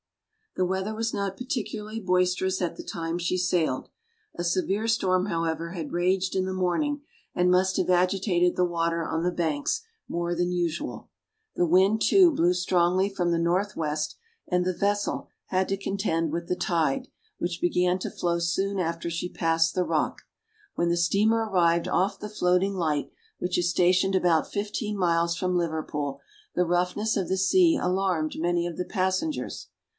[0.55, 3.87] The weather was not particularly boisterous at the time she sailed.
[4.35, 7.03] A severe storm however, had raged in the morning
[7.35, 11.09] and must have agitated the water on the Banks more than usual.
[11.55, 14.17] The wind too, blew strongly from the north west,
[14.47, 17.07] and the vessel had to contend with the tide,
[17.37, 20.23] which began to flow soon after she passed the rock.
[20.73, 25.55] When the steamer arrived off the Floating light, which is stationed about fifteen miles from
[25.55, 26.19] Liverpool,
[26.55, 29.67] the roughness of the sea alarmed many of the passengers.